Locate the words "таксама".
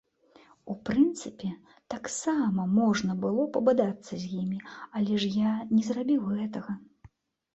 1.93-2.63